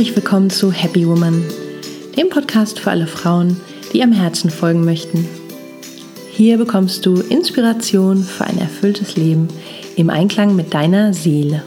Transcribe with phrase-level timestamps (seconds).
[0.00, 1.44] Herzlich willkommen zu Happy Woman,
[2.16, 3.60] dem Podcast für alle Frauen,
[3.92, 5.28] die ihrem Herzen folgen möchten.
[6.30, 9.48] Hier bekommst du Inspiration für ein erfülltes Leben
[9.96, 11.62] im Einklang mit deiner Seele.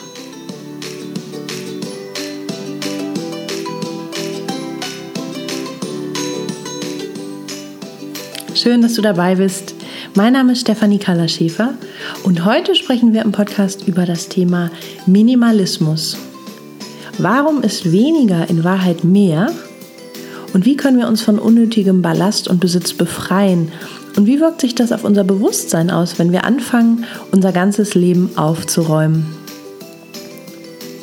[8.56, 9.76] Schön, dass du dabei bist.
[10.16, 11.76] Mein Name ist Stefanie Kalaschäfer
[12.24, 14.72] und heute sprechen wir im Podcast über das Thema
[15.06, 16.18] Minimalismus.
[17.20, 19.52] Warum ist weniger in Wahrheit mehr?
[20.54, 23.72] Und wie können wir uns von unnötigem Ballast und Besitz befreien?
[24.16, 28.32] Und wie wirkt sich das auf unser Bewusstsein aus, wenn wir anfangen, unser ganzes Leben
[28.36, 29.26] aufzuräumen?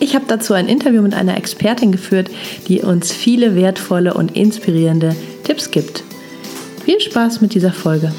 [0.01, 2.31] Ich habe dazu ein Interview mit einer Expertin geführt,
[2.69, 5.15] die uns viele wertvolle und inspirierende
[5.45, 6.03] Tipps gibt.
[6.85, 8.13] Viel Spaß mit dieser Folge.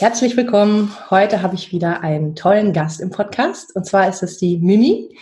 [0.00, 0.92] Herzlich willkommen.
[1.10, 5.16] Heute habe ich wieder einen tollen Gast im Podcast und zwar ist es die Mimi.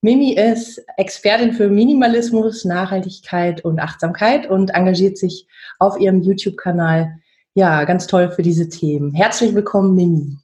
[0.00, 5.48] Mimi ist Expertin für Minimalismus, Nachhaltigkeit und Achtsamkeit und engagiert sich
[5.80, 7.18] auf ihrem YouTube-Kanal
[7.54, 9.12] ja ganz toll für diese Themen.
[9.12, 10.38] Herzlich willkommen, Mimi.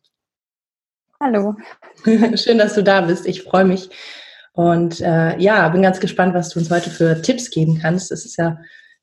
[1.20, 1.54] Hallo.
[2.34, 3.28] Schön, dass du da bist.
[3.28, 3.90] Ich freue mich
[4.54, 8.10] und äh, ja, bin ganz gespannt, was du uns heute für Tipps geben kannst.
[8.10, 8.58] Das ist ja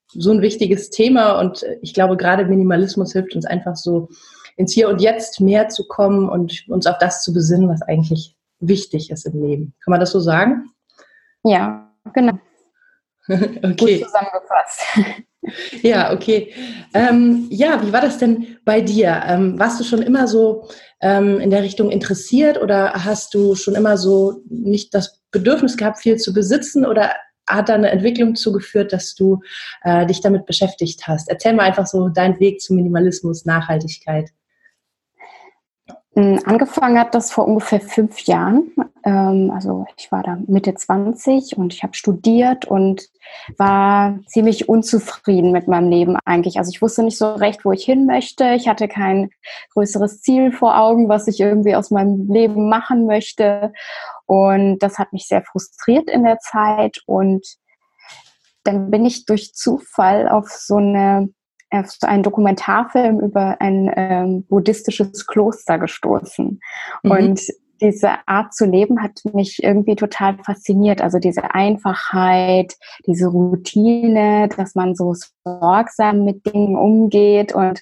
[0.10, 4.10] so ein wichtiges Thema und ich glaube, gerade Minimalismus hilft uns einfach so
[4.56, 8.36] ins Hier und Jetzt mehr zu kommen und uns auf das zu besinnen, was eigentlich
[8.60, 9.74] wichtig ist im Leben.
[9.84, 10.72] Kann man das so sagen?
[11.44, 12.40] Ja, genau.
[13.28, 13.76] okay.
[13.78, 14.84] Gut zusammengefasst.
[15.84, 16.54] ja, okay.
[16.94, 19.24] Ähm, ja, wie war das denn bei dir?
[19.28, 20.68] Ähm, warst du schon immer so
[21.02, 26.00] ähm, in der Richtung interessiert oder hast du schon immer so nicht das Bedürfnis gehabt,
[26.00, 27.12] viel zu besitzen oder
[27.48, 29.42] hat da eine Entwicklung zugeführt, dass du
[29.84, 31.30] äh, dich damit beschäftigt hast?
[31.30, 34.32] Erzähl mal einfach so deinen Weg zu Minimalismus, Nachhaltigkeit.
[36.18, 38.72] Hm, angefangen hat das vor ungefähr fünf Jahren.
[39.04, 43.10] Ähm, also ich war da Mitte 20 und ich habe studiert und
[43.58, 46.58] war ziemlich unzufrieden mit meinem Leben eigentlich.
[46.58, 48.54] Also ich wusste nicht so recht, wo ich hin möchte.
[48.54, 49.30] Ich hatte kein
[49.74, 53.74] größeres Ziel vor Augen, was ich irgendwie aus meinem Leben machen möchte.
[54.26, 57.00] Und das hat mich sehr frustriert in der Zeit.
[57.08, 57.46] Und
[58.64, 61.30] dann bin ich durch Zufall auf so eine
[61.72, 66.60] auf so einen Dokumentarfilm über ein ähm, buddhistisches Kloster gestoßen.
[67.04, 67.12] Mhm.
[67.12, 67.42] Und
[67.82, 71.02] diese Art zu leben hat mich irgendwie total fasziniert.
[71.02, 77.82] Also diese Einfachheit, diese Routine, dass man so sorgsam mit Dingen umgeht und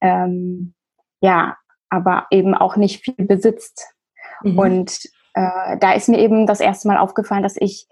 [0.00, 0.74] ähm,
[1.20, 1.56] ja,
[1.88, 3.94] aber eben auch nicht viel besitzt.
[4.42, 4.58] Mhm.
[4.58, 4.98] Und
[5.34, 7.86] äh, da ist mir eben das erste Mal aufgefallen, dass ich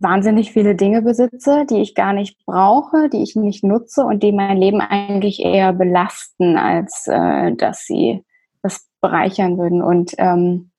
[0.00, 4.32] wahnsinnig viele Dinge besitze, die ich gar nicht brauche, die ich nicht nutze und die
[4.32, 8.24] mein Leben eigentlich eher belasten, als äh, dass sie
[8.62, 9.82] das bereichern würden.
[9.82, 10.70] Und ähm,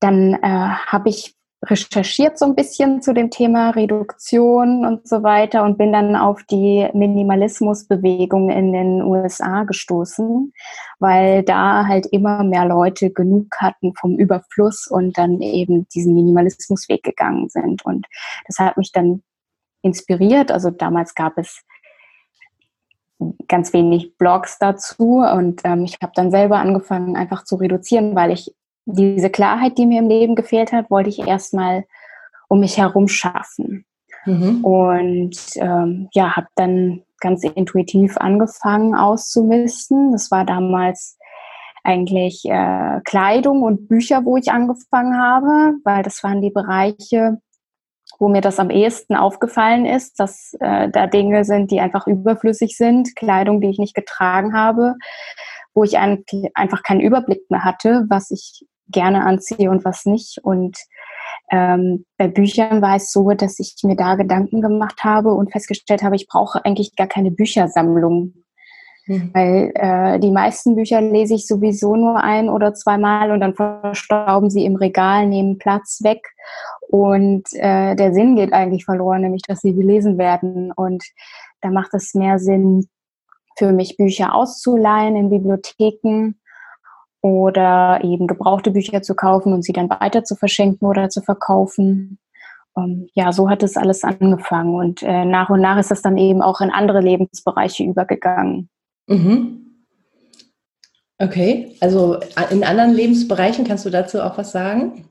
[0.00, 5.64] dann äh, habe ich recherchiert so ein bisschen zu dem Thema Reduktion und so weiter
[5.64, 10.52] und bin dann auf die Minimalismusbewegung in den USA gestoßen,
[10.98, 17.02] weil da halt immer mehr Leute genug hatten vom Überfluss und dann eben diesen Minimalismusweg
[17.02, 17.84] gegangen sind.
[17.84, 18.06] Und
[18.46, 19.22] das hat mich dann
[19.82, 20.52] inspiriert.
[20.52, 21.64] Also damals gab es
[23.48, 28.30] ganz wenig Blogs dazu und ähm, ich habe dann selber angefangen einfach zu reduzieren, weil
[28.30, 28.54] ich
[28.86, 31.84] diese Klarheit, die mir im Leben gefehlt hat, wollte ich erstmal
[32.48, 33.84] um mich herum schaffen.
[34.24, 34.64] Mhm.
[34.64, 40.12] Und ähm, ja, habe dann ganz intuitiv angefangen auszumisten.
[40.12, 41.18] Das war damals
[41.82, 47.38] eigentlich äh, Kleidung und Bücher, wo ich angefangen habe, weil das waren die Bereiche,
[48.18, 52.76] wo mir das am ehesten aufgefallen ist, dass äh, da Dinge sind, die einfach überflüssig
[52.76, 54.94] sind, Kleidung, die ich nicht getragen habe,
[55.74, 56.24] wo ich ein,
[56.54, 60.38] einfach keinen Überblick mehr hatte, was ich gerne anziehe und was nicht.
[60.42, 60.76] Und
[61.50, 66.02] ähm, bei Büchern war es so, dass ich mir da Gedanken gemacht habe und festgestellt
[66.02, 68.34] habe, ich brauche eigentlich gar keine Büchersammlung.
[69.06, 69.30] Mhm.
[69.32, 74.50] Weil äh, die meisten Bücher lese ich sowieso nur ein oder zweimal und dann verstauben
[74.50, 76.26] sie im Regal, nehmen Platz weg
[76.88, 80.72] und äh, der Sinn geht eigentlich verloren, nämlich dass sie gelesen werden.
[80.72, 81.04] Und
[81.60, 82.88] da macht es mehr Sinn,
[83.56, 86.34] für mich Bücher auszuleihen in Bibliotheken
[87.26, 92.18] oder eben gebrauchte Bücher zu kaufen und sie dann weiter zu verschenken oder zu verkaufen.
[92.74, 96.02] Um, ähm, ja, so hat es alles angefangen und äh, nach und nach ist das
[96.02, 98.68] dann eben auch in andere Lebensbereiche übergegangen.
[99.06, 99.62] Mhm.
[101.18, 102.20] Okay, also
[102.50, 105.08] in anderen Lebensbereichen kannst du dazu auch was sagen?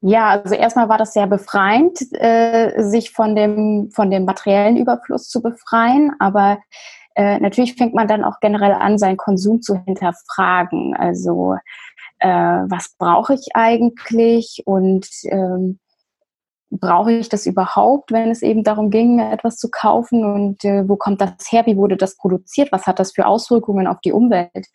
[0.00, 5.28] Ja, also erstmal war das sehr befreiend, äh, sich von dem, von dem materiellen Überfluss
[5.28, 6.58] zu befreien, aber
[7.14, 10.94] äh, natürlich fängt man dann auch generell an, seinen Konsum zu hinterfragen.
[10.96, 11.56] Also
[12.18, 15.78] äh, was brauche ich eigentlich und ähm,
[16.70, 20.96] brauche ich das überhaupt, wenn es eben darum ging, etwas zu kaufen und äh, wo
[20.96, 24.66] kommt das her, wie wurde das produziert, was hat das für Auswirkungen auf die Umwelt.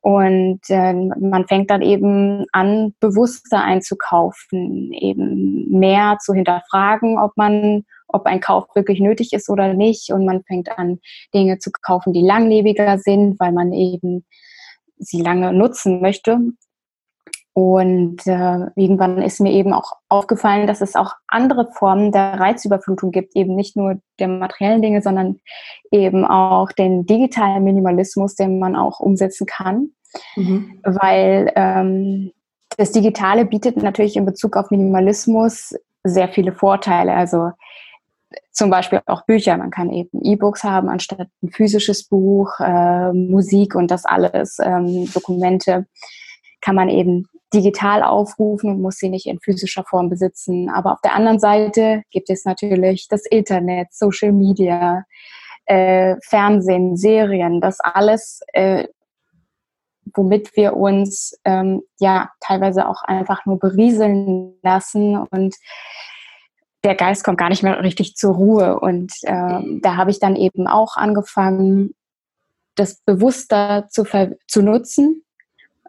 [0.00, 7.84] Und äh, man fängt dann eben an, bewusster einzukaufen, eben mehr zu hinterfragen, ob man,
[8.12, 10.12] ob ein Kauf wirklich nötig ist oder nicht.
[10.12, 10.98] Und man fängt an,
[11.34, 14.24] Dinge zu kaufen, die langlebiger sind, weil man eben
[14.98, 16.38] sie lange nutzen möchte.
[17.54, 23.10] Und äh, irgendwann ist mir eben auch aufgefallen, dass es auch andere Formen der Reizüberflutung
[23.10, 25.38] gibt, eben nicht nur der materiellen Dinge, sondern
[25.90, 29.90] eben auch den digitalen Minimalismus, den man auch umsetzen kann.
[30.36, 30.80] Mhm.
[30.82, 32.32] Weil ähm,
[32.78, 35.74] das Digitale bietet natürlich in Bezug auf Minimalismus
[36.04, 37.12] sehr viele Vorteile.
[37.12, 37.50] Also
[38.50, 39.56] zum Beispiel auch Bücher.
[39.56, 45.10] Man kann eben E-Books haben anstatt ein physisches Buch, äh, Musik und das alles, ähm,
[45.12, 45.86] Dokumente
[46.60, 50.70] kann man eben digital aufrufen und muss sie nicht in physischer Form besitzen.
[50.70, 55.04] Aber auf der anderen Seite gibt es natürlich das Internet, Social Media,
[55.66, 58.86] äh, Fernsehen, Serien, das alles, äh,
[60.14, 65.54] womit wir uns ähm, ja teilweise auch einfach nur berieseln lassen und
[66.84, 68.80] der Geist kommt gar nicht mehr richtig zur Ruhe.
[68.80, 71.94] Und äh, da habe ich dann eben auch angefangen,
[72.74, 74.04] das bewusster zu,
[74.48, 75.22] zu nutzen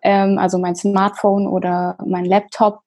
[0.03, 2.81] ähm, also mein Smartphone oder mein Laptop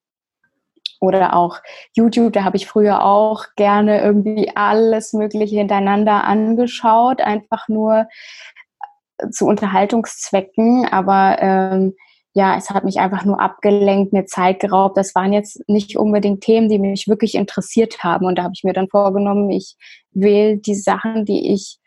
[1.01, 1.59] oder auch
[1.95, 2.33] YouTube.
[2.35, 8.07] Da habe ich früher auch gerne irgendwie alles Mögliche hintereinander angeschaut, einfach nur
[9.31, 10.87] zu Unterhaltungszwecken.
[10.87, 11.95] Aber ähm,
[12.37, 14.99] ja, es hat mich einfach nur abgelenkt, mir Zeit geraubt.
[14.99, 18.27] Das waren jetzt nicht unbedingt Themen, die mich wirklich interessiert haben.
[18.27, 19.75] Und da habe ich mir dann vorgenommen, ich
[20.11, 21.79] wähle die Sachen, die ich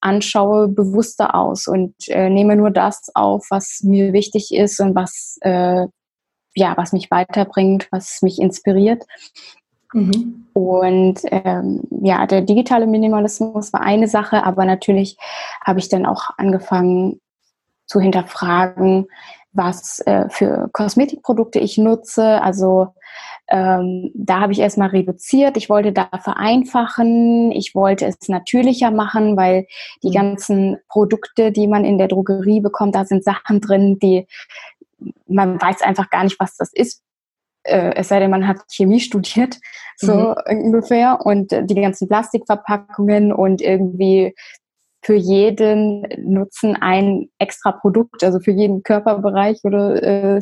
[0.00, 5.38] anschaue, bewusster aus und äh, nehme nur das auf, was mir wichtig ist und was,
[5.40, 5.88] äh,
[6.54, 9.02] ja, was mich weiterbringt, was mich inspiriert.
[9.92, 10.46] Mhm.
[10.52, 15.16] Und ähm, ja, der digitale Minimalismus war eine Sache, aber natürlich
[15.64, 17.20] habe ich dann auch angefangen
[17.86, 19.06] zu hinterfragen,
[19.56, 22.42] was äh, für Kosmetikprodukte ich nutze.
[22.42, 22.88] Also
[23.48, 25.56] ähm, da habe ich erstmal reduziert.
[25.56, 27.52] Ich wollte da vereinfachen.
[27.52, 29.66] Ich wollte es natürlicher machen, weil
[30.02, 30.14] die mhm.
[30.14, 34.26] ganzen Produkte, die man in der Drogerie bekommt, da sind Sachen drin, die
[35.26, 37.02] man weiß einfach gar nicht, was das ist.
[37.62, 39.58] Äh, es sei denn, man hat Chemie studiert,
[39.96, 40.64] so mhm.
[40.64, 41.20] ungefähr.
[41.24, 44.34] Und die ganzen Plastikverpackungen und irgendwie
[45.06, 50.40] für jeden Nutzen ein extra Produkt, also für jeden Körperbereich oder äh,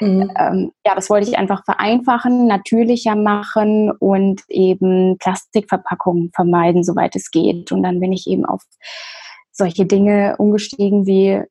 [0.00, 0.32] mhm.
[0.38, 7.30] ähm, ja, das wollte ich einfach vereinfachen, natürlicher machen und eben Plastikverpackungen vermeiden, soweit es
[7.30, 7.70] geht.
[7.70, 8.62] Und dann bin ich eben auf
[9.52, 11.42] solche Dinge umgestiegen wie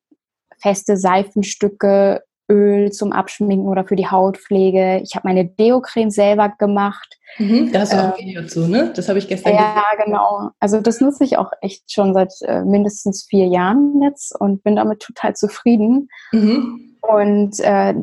[0.60, 5.02] feste Seifenstücke, Öl zum Abschminken oder für die Hautpflege.
[5.04, 7.18] Ich habe meine Deo-Creme selber gemacht.
[7.38, 8.94] Mhm, da hast du auch ein Video zu, ne?
[8.96, 9.76] Das habe ich gestern ja, gesehen.
[9.76, 10.50] Ja, genau.
[10.60, 14.76] Also das nutze ich auch echt schon seit äh, mindestens vier Jahren jetzt und bin
[14.76, 16.10] damit total zufrieden.
[16.32, 16.98] Mhm.
[17.02, 17.96] Und äh,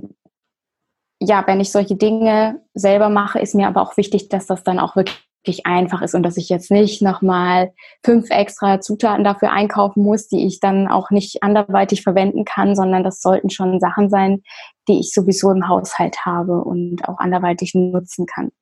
[1.20, 4.78] ja, wenn ich solche Dinge selber mache, ist mir aber auch wichtig, dass das dann
[4.78, 7.72] auch wirklich wirklich einfach ist und dass ich jetzt nicht nochmal
[8.02, 13.04] fünf extra Zutaten dafür einkaufen muss, die ich dann auch nicht anderweitig verwenden kann, sondern
[13.04, 14.42] das sollten schon Sachen sein,
[14.88, 18.52] die ich sowieso im Haushalt habe und auch anderweitig nutzen kann.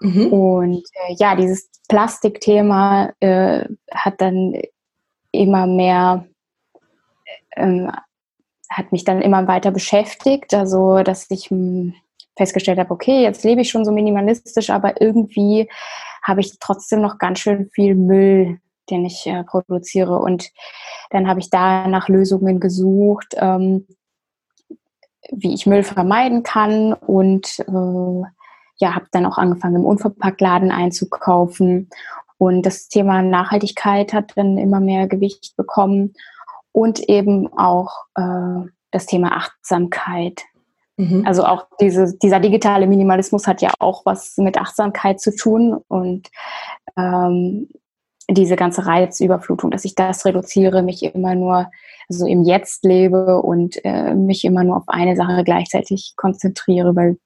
[0.00, 0.32] Mhm.
[0.32, 4.54] Und äh, ja, dieses Plastikthema äh, hat dann
[5.32, 6.26] immer mehr,
[7.50, 7.88] äh,
[8.70, 11.94] hat mich dann immer weiter beschäftigt, also dass ich hm,
[12.36, 15.68] festgestellt habe, okay, jetzt lebe ich schon so minimalistisch, aber irgendwie
[16.22, 18.58] habe ich trotzdem noch ganz schön viel Müll,
[18.90, 20.18] den ich äh, produziere.
[20.18, 20.50] Und
[21.10, 23.86] dann habe ich da nach Lösungen gesucht, ähm,
[25.30, 28.28] wie ich Müll vermeiden kann und äh,
[28.78, 31.88] ja, habe dann auch angefangen, im Unverpacktladen einzukaufen.
[32.38, 36.14] Und das Thema Nachhaltigkeit hat dann immer mehr Gewicht bekommen
[36.72, 40.42] und eben auch äh, das Thema Achtsamkeit.
[40.96, 41.24] Mhm.
[41.26, 46.28] Also auch diese, dieser digitale Minimalismus hat ja auch was mit Achtsamkeit zu tun und
[46.96, 47.68] ähm,
[48.30, 51.70] diese ganze Reizüberflutung, dass ich das reduziere, mich immer nur
[52.08, 57.16] so im Jetzt lebe und äh, mich immer nur auf eine Sache gleichzeitig konzentriere, weil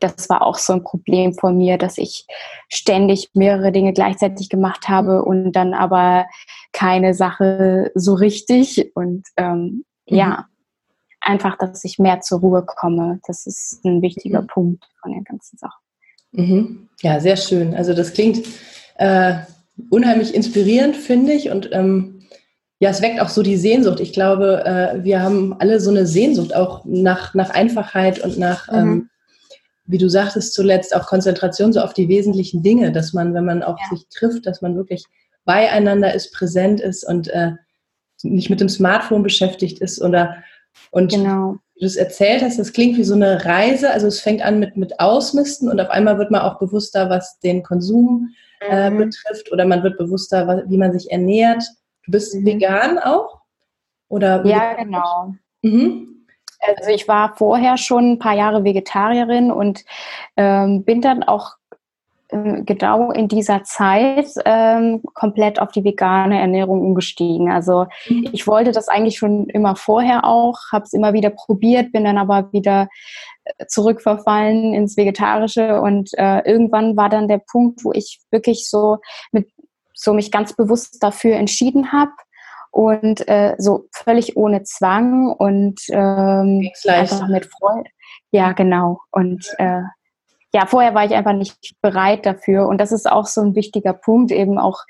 [0.00, 2.26] das war auch so ein Problem von mir, dass ich
[2.68, 6.26] ständig mehrere Dinge gleichzeitig gemacht habe und dann aber
[6.72, 8.90] keine Sache so richtig.
[8.94, 10.16] Und ähm, mhm.
[10.16, 10.46] ja,
[11.22, 13.20] einfach, dass ich mehr zur Ruhe komme.
[13.26, 14.46] Das ist ein wichtiger mhm.
[14.48, 15.78] Punkt von der ganzen Sache.
[16.32, 16.88] Mhm.
[17.00, 17.74] Ja, sehr schön.
[17.74, 18.46] Also das klingt
[18.96, 19.34] äh,
[19.90, 21.50] unheimlich inspirierend, finde ich.
[21.50, 22.26] Und ähm,
[22.78, 24.00] ja, es weckt auch so die Sehnsucht.
[24.00, 28.70] Ich glaube, äh, wir haben alle so eine Sehnsucht auch nach, nach Einfachheit und nach,
[28.70, 28.78] mhm.
[28.78, 29.10] ähm,
[29.86, 33.62] wie du sagtest zuletzt, auch Konzentration so auf die wesentlichen Dinge, dass man, wenn man
[33.62, 33.96] auch ja.
[33.96, 35.04] sich trifft, dass man wirklich
[35.44, 37.52] beieinander ist, präsent ist und äh,
[38.22, 40.36] nicht mit dem Smartphone beschäftigt ist oder
[40.90, 41.56] und genau.
[41.74, 43.90] wie du es erzählt hast, das klingt wie so eine Reise.
[43.90, 47.38] Also es fängt an mit, mit Ausmisten und auf einmal wird man auch bewusster, was
[47.40, 48.28] den Konsum
[48.60, 48.98] äh, mhm.
[48.98, 51.64] betrifft oder man wird bewusster, wie man sich ernährt.
[52.04, 52.46] Du bist mhm.
[52.46, 53.40] vegan auch?
[54.08, 55.34] Oder ja, genau.
[55.62, 56.26] Mhm.
[56.60, 59.84] Also ich war vorher schon ein paar Jahre Vegetarierin und
[60.36, 61.56] ähm, bin dann auch
[62.32, 67.50] genau in dieser Zeit ähm, komplett auf die vegane Ernährung umgestiegen.
[67.50, 68.28] Also mhm.
[68.32, 72.18] ich wollte das eigentlich schon immer vorher auch, habe es immer wieder probiert, bin dann
[72.18, 72.88] aber wieder
[73.44, 78.98] äh, zurückverfallen ins Vegetarische und äh, irgendwann war dann der Punkt, wo ich wirklich so
[79.30, 79.48] mit
[79.94, 82.12] so mich ganz bewusst dafür entschieden habe
[82.70, 87.90] und äh, so völlig ohne Zwang und ähm, einfach mit Freude.
[88.30, 89.00] Ja, genau.
[89.10, 89.82] Und äh,
[90.54, 92.68] ja, vorher war ich einfach nicht bereit dafür.
[92.68, 94.80] Und das ist auch so ein wichtiger Punkt, eben auch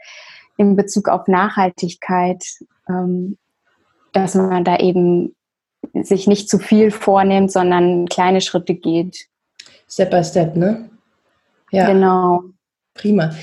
[0.56, 2.44] in Bezug auf Nachhaltigkeit,
[2.88, 3.38] ähm,
[4.12, 5.34] dass man da eben
[5.94, 9.28] sich nicht zu viel vornimmt, sondern kleine Schritte geht.
[9.88, 10.90] Step by Step, ne?
[11.70, 11.86] Ja.
[11.86, 12.42] Genau.
[12.94, 13.34] Prima.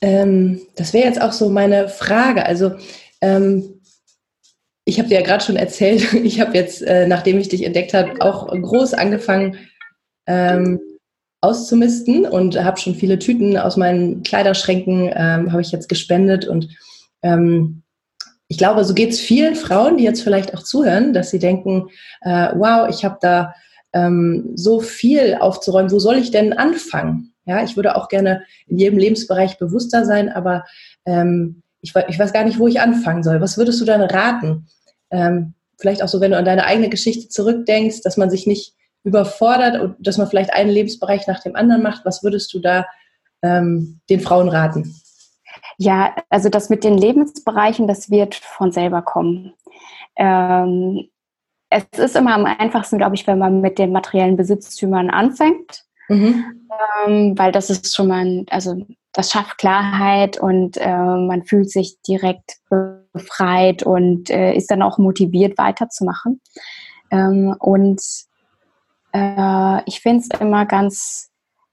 [0.00, 2.44] Ähm, das wäre jetzt auch so meine Frage.
[2.44, 2.72] Also,
[3.20, 3.80] ähm,
[4.84, 7.94] ich habe dir ja gerade schon erzählt, ich habe jetzt, äh, nachdem ich dich entdeckt
[7.94, 9.58] habe, auch groß angefangen,
[10.26, 10.80] ähm,
[11.44, 16.68] auszumisten und habe schon viele Tüten aus meinen Kleiderschränken ähm, habe ich jetzt gespendet und
[17.22, 17.82] ähm,
[18.48, 21.88] ich glaube, so geht es vielen Frauen, die jetzt vielleicht auch zuhören, dass sie denken,
[22.20, 23.54] äh, wow, ich habe da
[23.92, 27.34] ähm, so viel aufzuräumen, wo soll ich denn anfangen?
[27.46, 30.64] Ja, ich würde auch gerne in jedem Lebensbereich bewusster sein, aber
[31.04, 33.40] ähm, ich, ich, weiß gar nicht, wo ich anfangen soll.
[33.40, 34.66] Was würdest du dann raten?
[35.10, 38.74] Ähm, vielleicht auch so, wenn du an deine eigene Geschichte zurückdenkst, dass man sich nicht
[39.04, 42.04] überfordert und dass man vielleicht einen Lebensbereich nach dem anderen macht.
[42.04, 42.86] Was würdest du da
[43.42, 44.94] ähm, den Frauen raten?
[45.76, 49.52] Ja, also das mit den Lebensbereichen, das wird von selber kommen.
[50.16, 51.08] Ähm,
[51.70, 56.44] es ist immer am einfachsten, glaube ich, wenn man mit den materiellen Besitztümern anfängt, mhm.
[57.06, 62.00] ähm, weil das ist schon mal, also das schafft Klarheit und äh, man fühlt sich
[62.02, 62.58] direkt
[63.12, 66.40] befreit und äh, ist dann auch motiviert weiterzumachen.
[67.10, 68.00] Ähm, und
[69.14, 71.30] äh, ich finde es immer ganz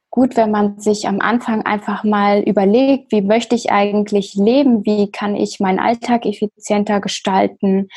[0.10, 5.10] gut, wenn man sich am Anfang einfach mal überlegt, wie möchte ich eigentlich leben, wie
[5.10, 7.88] kann ich meinen Alltag effizienter gestalten,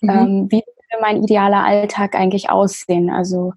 [0.00, 0.10] mhm.
[0.10, 3.10] ähm, wie würde mein idealer Alltag eigentlich aussehen.
[3.10, 3.54] Also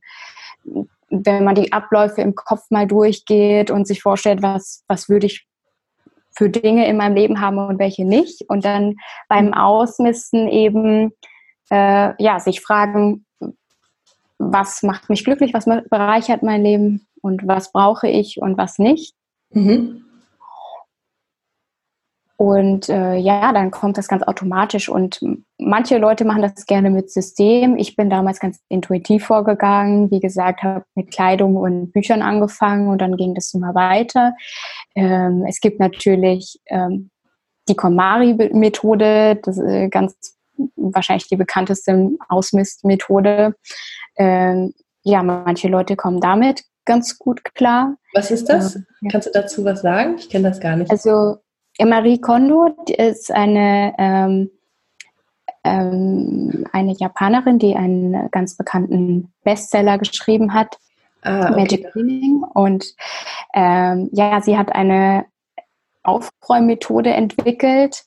[1.10, 5.46] wenn man die Abläufe im Kopf mal durchgeht und sich vorstellt, was, was würde ich
[6.36, 8.50] für Dinge in meinem Leben haben und welche nicht.
[8.50, 8.96] Und dann
[9.30, 11.12] beim Ausmisten eben
[11.70, 13.26] äh, ja, sich fragen,
[14.38, 19.16] was macht mich glücklich, was bereichert mein Leben und was brauche ich und was nicht.
[19.52, 20.06] Mhm.
[22.38, 24.90] Und äh, ja, dann kommt das ganz automatisch.
[24.90, 25.22] Und
[25.58, 27.78] manche Leute machen das gerne mit System.
[27.78, 30.12] Ich bin damals ganz intuitiv vorgegangen.
[30.12, 34.34] Wie gesagt, habe mit Kleidung und Büchern angefangen und dann ging das immer weiter.
[34.96, 37.10] Ähm, es gibt natürlich ähm,
[37.70, 40.35] die KonMari-Methode, das ist äh, ganz
[40.76, 43.56] wahrscheinlich die bekannteste Ausmistmethode.
[44.18, 47.98] Ähm, ja, manche Leute kommen damit ganz gut klar.
[48.14, 48.76] Was ist das?
[48.76, 50.16] Ähm, Kannst du dazu was sagen?
[50.18, 50.90] Ich kenne das gar nicht.
[50.90, 51.38] Also
[51.84, 54.52] Marie Kondo ist eine, ähm,
[55.64, 60.78] ähm, eine Japanerin, die einen ganz bekannten Bestseller geschrieben hat,
[61.24, 61.60] ah, okay.
[61.60, 62.44] Magic Cleaning.
[62.54, 62.96] Und
[63.54, 65.26] ähm, ja, sie hat eine
[66.04, 68.06] Aufräummethode entwickelt,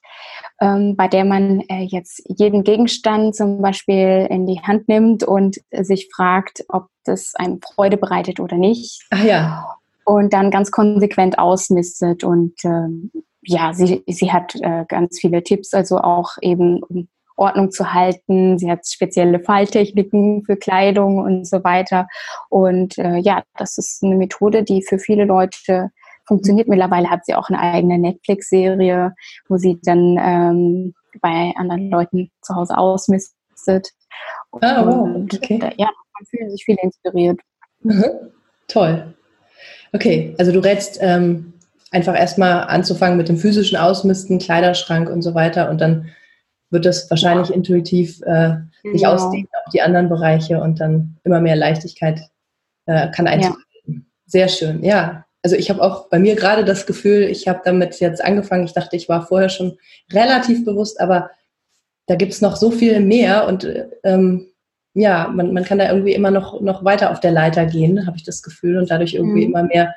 [0.61, 5.61] ähm, bei der man äh, jetzt jeden Gegenstand zum Beispiel in die Hand nimmt und
[5.73, 9.07] sich fragt, ob das einem Freude bereitet oder nicht.
[9.11, 9.77] Ach ja.
[10.05, 12.25] Und dann ganz konsequent ausmistet.
[12.25, 13.11] Und ähm,
[13.43, 18.59] ja, sie, sie hat äh, ganz viele Tipps, also auch eben um Ordnung zu halten.
[18.59, 22.09] Sie hat spezielle Falltechniken für Kleidung und so weiter.
[22.49, 25.91] Und äh, ja, das ist eine Methode, die für viele Leute
[26.28, 26.68] funktioniert.
[26.68, 29.14] Mittlerweile hat sie auch eine eigene Netflix-Serie,
[29.49, 33.90] wo sie dann ähm, bei anderen Leuten zu Hause ausmistet.
[34.61, 35.14] Ah, wow.
[35.14, 35.58] Und, okay.
[35.61, 37.40] Äh, ja, man fühlt sich viel inspiriert.
[37.80, 38.04] Mhm.
[38.68, 39.14] Toll.
[39.92, 41.54] Okay, also du rätst ähm,
[41.90, 46.11] einfach erstmal anzufangen mit dem physischen Ausmisten, Kleiderschrank und so weiter und dann
[46.70, 47.54] wird das wahrscheinlich ja.
[47.54, 49.14] intuitiv äh, sich genau.
[49.14, 52.20] ausdehnen auf die anderen Bereiche und dann immer mehr Leichtigkeit
[52.85, 53.56] äh, kann eintreten.
[53.87, 53.94] Ja.
[54.26, 58.00] Sehr schön, ja also ich habe auch bei mir gerade das Gefühl, ich habe damit
[58.00, 58.64] jetzt angefangen.
[58.64, 59.78] Ich dachte, ich war vorher schon
[60.12, 61.30] relativ bewusst, aber
[62.07, 63.68] da gibt es noch so viel mehr und
[64.02, 64.49] ähm,
[64.95, 68.16] ja, man, man kann da irgendwie immer noch, noch weiter auf der Leiter gehen, habe
[68.16, 69.52] ich das Gefühl, und dadurch irgendwie mhm.
[69.52, 69.95] immer mehr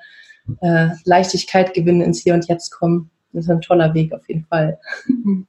[0.62, 3.10] äh, Leichtigkeit gewinnen, ins Hier und Jetzt kommen.
[3.34, 4.80] Das ist ein toller Weg auf jeden Fall.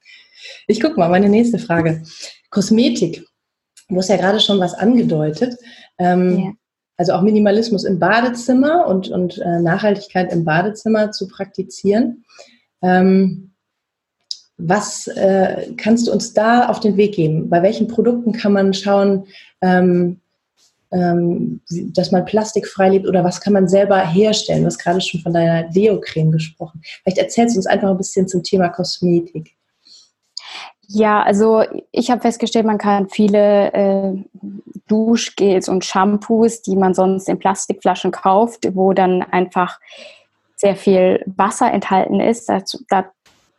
[0.66, 2.02] Ich gucke mal, meine nächste Frage.
[2.50, 3.24] Kosmetik.
[3.88, 5.54] Du hast ja gerade schon was angedeutet.
[5.98, 6.56] Ähm.
[7.02, 12.24] Also auch Minimalismus im Badezimmer und, und äh, Nachhaltigkeit im Badezimmer zu praktizieren.
[12.80, 13.50] Ähm,
[14.56, 17.50] was äh, kannst du uns da auf den Weg geben?
[17.50, 19.24] Bei welchen Produkten kann man schauen,
[19.62, 20.20] ähm,
[20.92, 21.60] ähm,
[21.92, 24.60] dass man plastikfrei lebt oder was kann man selber herstellen?
[24.60, 26.82] Du hast gerade schon von deiner Deo-Creme gesprochen.
[27.02, 29.56] Vielleicht erzählst du uns einfach ein bisschen zum Thema Kosmetik.
[30.94, 34.24] Ja, also ich habe festgestellt, man kann viele äh,
[34.88, 39.80] Duschgels und Shampoos, die man sonst in Plastikflaschen kauft, wo dann einfach
[40.54, 42.48] sehr viel Wasser enthalten ist.
[42.48, 43.06] Dazu, da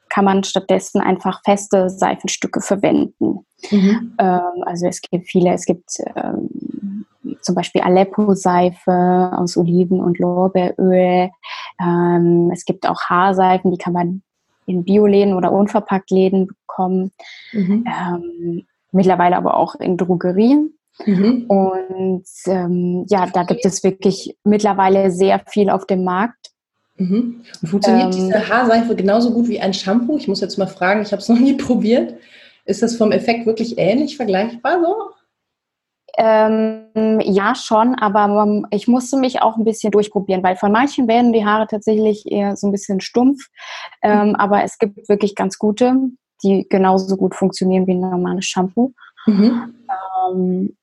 [0.10, 3.46] kann man stattdessen einfach feste Seifenstücke verwenden.
[3.72, 4.16] Mhm.
[4.20, 7.06] Ähm, also es gibt viele, es gibt ähm,
[7.42, 11.32] zum Beispiel Aleppo-Seife aus Oliven- und Lorbeeröl.
[11.82, 14.22] Ähm, es gibt auch Haarseifen, die kann man
[14.66, 17.12] in Bioläden oder unverpackt Läden bekommen.
[17.52, 17.86] Mhm.
[17.88, 20.74] Ähm, mittlerweile aber auch in Drogerien.
[21.06, 21.46] Mhm.
[21.48, 26.52] Und ähm, ja, da gibt es wirklich mittlerweile sehr viel auf dem Markt.
[26.98, 27.44] Mhm.
[27.62, 30.18] Und funktioniert ähm, diese Haarseife genauso gut wie ein Shampoo?
[30.18, 32.16] Ich muss jetzt mal fragen, ich habe es noch nie probiert.
[32.66, 34.96] Ist das vom Effekt wirklich ähnlich vergleichbar so?
[36.16, 41.34] Ähm, ja, schon, aber ich musste mich auch ein bisschen durchprobieren, weil von manchen werden
[41.34, 43.48] die Haare tatsächlich eher so ein bisschen stumpf.
[44.02, 44.36] Ähm.
[44.36, 45.96] Aber es gibt wirklich ganz gute,
[46.44, 48.94] die genauso gut funktionieren wie ein normales Shampoo.
[49.26, 49.74] Mhm.
[50.32, 50.76] Ähm,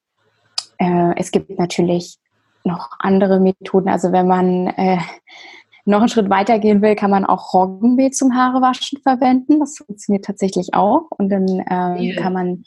[0.79, 2.19] äh, es gibt natürlich
[2.65, 3.89] noch andere Methoden.
[3.89, 4.99] Also wenn man äh,
[5.85, 9.61] noch einen Schritt weiter gehen will, kann man auch Roggenmehl zum Haarewaschen verwenden.
[9.61, 11.07] Das funktioniert tatsächlich auch.
[11.11, 12.23] Und dann ähm, yeah.
[12.23, 12.64] kann man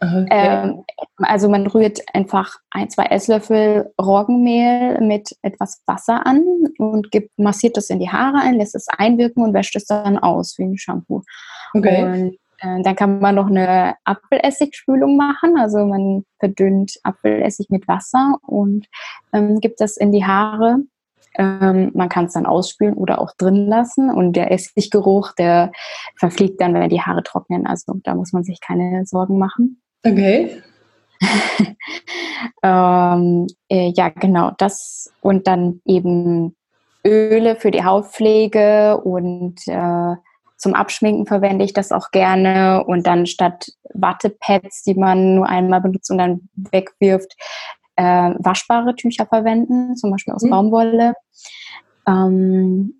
[0.00, 0.26] Okay.
[0.30, 0.84] Ähm,
[1.18, 6.44] also man rührt einfach ein, zwei Esslöffel Roggenmehl mit etwas Wasser an
[6.78, 10.18] und gibt, massiert das in die Haare ein, lässt es einwirken und wäscht es dann
[10.18, 11.22] aus wie ein Shampoo.
[11.72, 12.04] Okay.
[12.04, 15.56] Und äh, dann kann man noch eine Apfelessigspülung machen.
[15.58, 18.86] Also man verdünnt Apfelessig mit Wasser und
[19.32, 20.78] ähm, gibt das in die Haare.
[21.36, 25.72] Ähm, man kann es dann ausspülen oder auch drin lassen und der Essiggeruch, der
[26.16, 27.66] verfliegt dann, wenn die Haare trocknen.
[27.66, 29.80] Also da muss man sich keine Sorgen machen.
[30.04, 30.62] Okay.
[32.62, 36.54] ähm, äh, ja, genau, das und dann eben
[37.06, 40.14] Öle für die Hautpflege und äh,
[40.56, 45.80] zum Abschminken verwende ich das auch gerne und dann statt Wattepads, die man nur einmal
[45.80, 47.34] benutzt und dann wegwirft,
[47.96, 50.50] äh, waschbare Tücher verwenden, zum Beispiel aus mhm.
[50.50, 51.14] Baumwolle.
[52.06, 52.94] Ähm,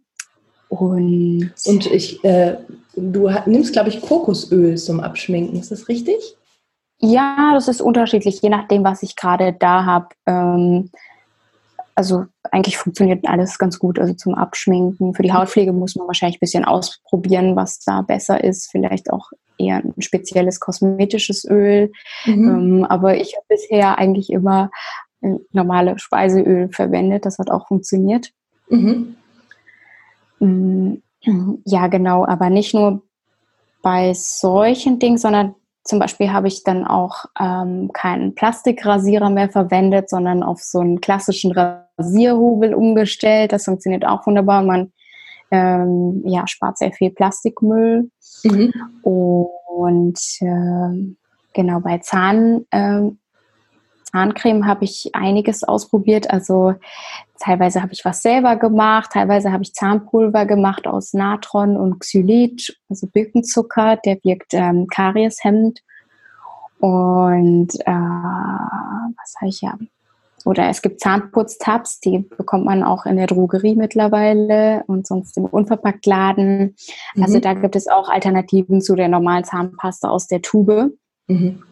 [0.68, 2.56] und, und ich, äh,
[2.96, 6.36] du nimmst, glaube ich, Kokosöl zum Abschminken, ist das richtig?
[6.98, 10.08] Ja, das ist unterschiedlich, je nachdem, was ich gerade da habe.
[10.26, 10.90] Ähm,
[11.94, 13.98] also eigentlich funktioniert alles ganz gut.
[13.98, 15.14] Also zum Abschminken.
[15.14, 18.70] Für die Hautpflege muss man wahrscheinlich ein bisschen ausprobieren, was da besser ist.
[18.70, 21.92] Vielleicht auch eher ein spezielles kosmetisches Öl.
[22.26, 22.48] Mhm.
[22.48, 24.70] Ähm, aber ich habe bisher eigentlich immer
[25.52, 27.24] normale Speiseöl verwendet.
[27.24, 28.30] Das hat auch funktioniert.
[28.68, 29.16] Mhm.
[30.40, 30.94] Mm,
[31.64, 32.26] ja, genau.
[32.26, 33.02] Aber nicht nur
[33.82, 35.54] bei solchen Dingen, sondern
[35.84, 41.00] zum Beispiel habe ich dann auch ähm, keinen Plastikrasierer mehr verwendet, sondern auf so einen
[41.00, 43.52] klassischen Rasierhobel umgestellt.
[43.52, 44.62] Das funktioniert auch wunderbar.
[44.62, 44.92] Man
[45.50, 48.10] ähm, ja, spart sehr viel Plastikmüll.
[48.44, 48.72] Mhm.
[48.94, 51.14] Und äh,
[51.52, 53.02] genau bei Zahn, äh,
[54.14, 56.30] Zahncreme habe ich einiges ausprobiert.
[56.30, 56.74] Also
[57.40, 62.78] teilweise habe ich was selber gemacht, teilweise habe ich Zahnpulver gemacht aus Natron und Xylit,
[62.88, 65.80] also Birkenzucker, der wirkt ähm, karieshemmend.
[66.78, 69.76] Und äh, was habe ich ja?
[70.44, 75.46] Oder es gibt Zahnputztabs, die bekommt man auch in der Drogerie mittlerweile und sonst im
[75.46, 76.76] Unverpacktladen.
[77.14, 77.22] Mhm.
[77.22, 80.92] Also da gibt es auch Alternativen zu der normalen Zahnpasta aus der Tube.
[81.26, 81.62] Mhm.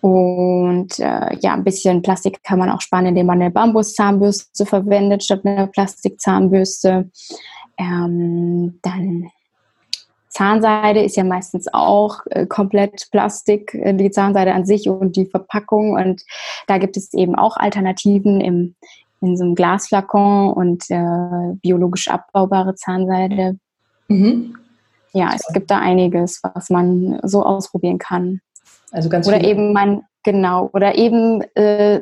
[0.00, 5.24] Und äh, ja, ein bisschen Plastik kann man auch sparen, indem man eine Bambuszahnbürste verwendet
[5.24, 7.10] statt eine Plastikzahnbürste.
[7.78, 9.30] Ähm, dann
[10.30, 15.26] Zahnseide ist ja meistens auch äh, komplett Plastik, äh, die Zahnseide an sich und die
[15.26, 15.94] Verpackung.
[15.94, 16.22] Und
[16.66, 18.74] da gibt es eben auch Alternativen im,
[19.20, 23.58] in so einem Glasflakon und äh, biologisch abbaubare Zahnseide.
[24.08, 24.56] Mhm.
[25.12, 28.40] Ja, es gibt da einiges, was man so ausprobieren kann.
[28.92, 32.00] Also ganz oder eben man, genau, oder eben äh,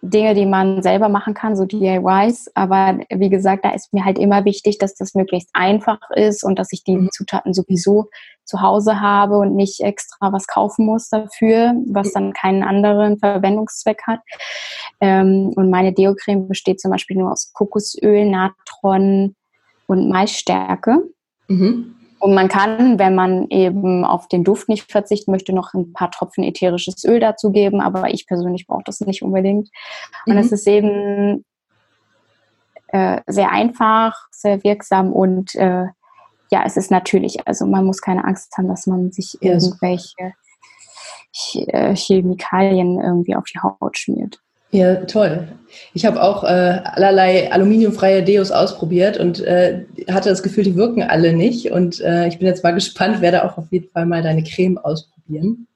[0.00, 2.50] Dinge, die man selber machen kann, so DIYs.
[2.54, 6.58] Aber wie gesagt, da ist mir halt immer wichtig, dass das möglichst einfach ist und
[6.58, 7.10] dass ich die mhm.
[7.10, 8.08] Zutaten sowieso
[8.44, 14.02] zu Hause habe und nicht extra was kaufen muss dafür, was dann keinen anderen Verwendungszweck
[14.06, 14.20] hat.
[15.00, 19.34] Ähm, und meine Deo-Creme besteht zum Beispiel nur aus Kokosöl, Natron
[19.86, 21.02] und Maisstärke.
[21.48, 21.97] Mhm.
[22.20, 26.10] Und man kann, wenn man eben auf den Duft nicht verzichten möchte, noch ein paar
[26.10, 27.80] Tropfen ätherisches Öl dazugeben.
[27.80, 29.70] Aber ich persönlich brauche das nicht unbedingt.
[30.26, 30.38] Und mhm.
[30.38, 31.44] es ist eben
[32.88, 35.86] äh, sehr einfach, sehr wirksam und äh,
[36.50, 37.46] ja, es ist natürlich.
[37.46, 40.32] Also man muss keine Angst haben, dass man sich ja, irgendwelche
[41.54, 44.40] äh, Chemikalien irgendwie auf die Haut schmiert.
[44.70, 45.48] Ja, toll.
[45.92, 51.02] Ich habe auch äh, allerlei aluminiumfreie Deos ausprobiert und äh, hatte das Gefühl, die wirken
[51.02, 51.70] alle nicht.
[51.70, 54.78] Und äh, ich bin jetzt mal gespannt, werde auch auf jeden Fall mal deine Creme
[54.78, 55.66] ausprobieren.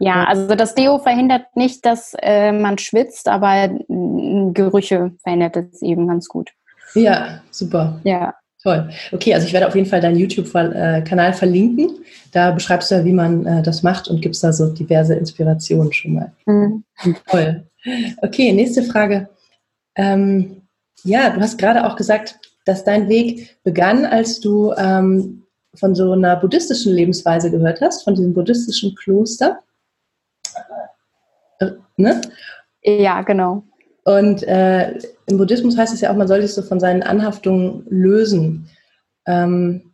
[0.00, 6.06] Ja, also das Deo verhindert nicht, dass äh, man schwitzt, aber Gerüche verhindert es eben
[6.06, 6.50] ganz gut.
[6.94, 8.00] Ja, super.
[8.04, 8.34] Ja.
[8.62, 8.88] Toll.
[9.12, 11.90] Okay, also ich werde auf jeden Fall deinen YouTube-Kanal verlinken.
[12.32, 15.92] Da beschreibst du ja, wie man äh, das macht und gibst da so diverse Inspirationen
[15.92, 16.32] schon mal.
[16.46, 16.84] Mhm.
[17.28, 17.67] Toll.
[18.22, 19.28] Okay, nächste Frage.
[19.94, 20.62] Ähm,
[21.04, 26.12] ja, du hast gerade auch gesagt, dass dein Weg begann, als du ähm, von so
[26.12, 29.60] einer buddhistischen Lebensweise gehört hast, von diesem buddhistischen Kloster.
[31.60, 32.20] Äh, ne?
[32.82, 33.64] Ja, genau.
[34.04, 37.84] Und äh, im Buddhismus heißt es ja auch, man soll sich so von seinen Anhaftungen
[37.88, 38.70] lösen.
[39.26, 39.92] Ähm,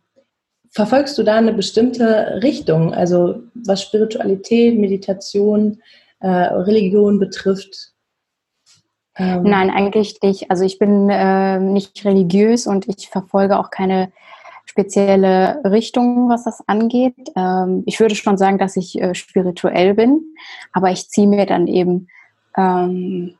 [0.71, 5.81] verfolgst du da eine bestimmte Richtung, also was Spiritualität, Meditation,
[6.25, 7.93] äh, Religion betrifft?
[9.15, 10.49] Ähm Nein, eigentlich nicht.
[10.49, 14.11] Also ich bin äh, nicht religiös und ich verfolge auch keine
[14.65, 17.13] spezielle Richtung, was das angeht.
[17.35, 20.23] Ähm, ich würde schon sagen, dass ich äh, spirituell bin,
[20.73, 22.07] aber ich ziehe mir dann eben
[22.57, 23.35] ähm,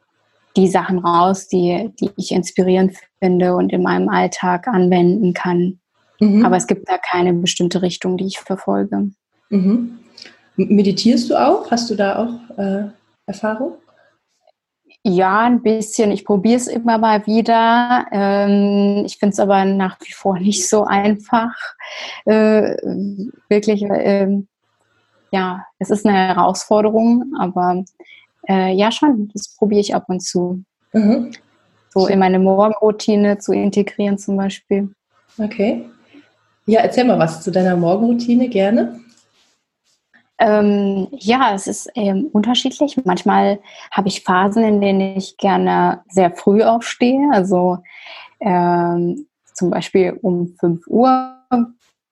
[0.55, 5.79] die Sachen raus, die, die ich inspirierend finde und in meinem Alltag anwenden kann.
[6.19, 6.45] Mhm.
[6.45, 9.09] Aber es gibt da keine bestimmte Richtung, die ich verfolge.
[9.49, 9.97] Mhm.
[10.57, 11.69] Meditierst du auch?
[11.69, 12.85] Hast du da auch äh,
[13.25, 13.73] Erfahrung?
[15.03, 16.11] Ja, ein bisschen.
[16.11, 18.07] Ich probiere es immer mal wieder.
[18.11, 21.53] Ähm, ich finde es aber nach wie vor nicht so einfach.
[22.25, 22.75] Äh,
[23.49, 24.41] wirklich, äh,
[25.31, 27.83] ja, es ist eine Herausforderung, aber
[28.47, 30.63] äh, ja, schon, das probiere ich ab und zu.
[30.93, 31.31] Mhm.
[31.89, 34.89] So in meine Morgenroutine zu integrieren zum Beispiel.
[35.37, 35.85] Okay.
[36.65, 38.99] Ja, erzähl mal was zu deiner Morgenroutine gerne.
[40.37, 42.97] Ähm, ja, es ist ähm, unterschiedlich.
[43.05, 43.59] Manchmal
[43.91, 47.29] habe ich Phasen, in denen ich gerne sehr früh aufstehe.
[47.31, 47.77] Also
[48.39, 51.35] ähm, zum Beispiel um 5 Uhr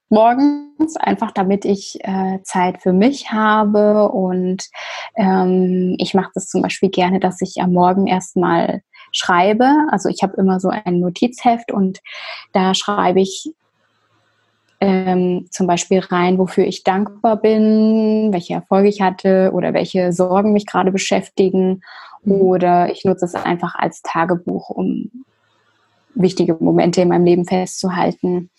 [0.09, 4.09] morgens, einfach damit ich äh, Zeit für mich habe.
[4.09, 4.69] Und
[5.15, 9.67] ähm, ich mache das zum Beispiel gerne, dass ich am Morgen erstmal schreibe.
[9.91, 11.99] Also ich habe immer so ein Notizheft und
[12.53, 13.53] da schreibe ich
[14.83, 20.53] ähm, zum Beispiel rein, wofür ich dankbar bin, welche Erfolge ich hatte oder welche Sorgen
[20.53, 21.81] mich gerade beschäftigen.
[22.23, 22.31] Mhm.
[22.33, 25.09] Oder ich nutze es einfach als Tagebuch, um
[26.15, 28.49] wichtige Momente in meinem Leben festzuhalten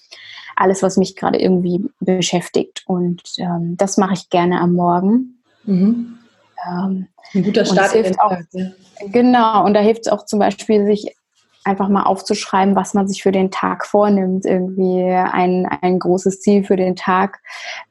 [0.56, 2.84] alles, was mich gerade irgendwie beschäftigt.
[2.86, 5.42] Und ähm, das mache ich gerne am Morgen.
[5.64, 6.18] Mhm.
[6.66, 7.94] Ähm, Ein guter Start.
[8.20, 8.70] auch, ja.
[9.10, 11.14] Genau, und da hilft es auch zum Beispiel, sich
[11.64, 14.44] einfach mal aufzuschreiben, was man sich für den Tag vornimmt.
[14.44, 17.40] Irgendwie ein, ein großes Ziel für den Tag.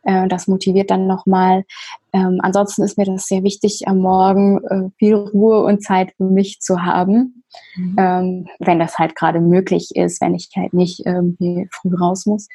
[0.04, 1.66] Äh, das motiviert dann nochmal.
[2.14, 6.26] Ähm, ansonsten ist mir das sehr wichtig, am Morgen äh, viel Ruhe und Zeit für
[6.26, 7.44] mich zu haben.
[7.76, 7.96] Mhm.
[7.98, 12.48] Ähm, wenn das halt gerade möglich ist, wenn ich halt nicht irgendwie früh raus muss.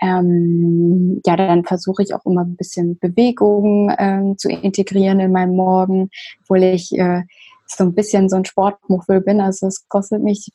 [0.00, 5.56] Ähm, ja, dann versuche ich auch immer ein bisschen Bewegung ähm, zu integrieren in meinen
[5.56, 6.10] Morgen,
[6.42, 7.22] obwohl ich äh,
[7.76, 9.40] so ein bisschen so ein Sportmuffel bin.
[9.40, 10.50] Also es kostet mich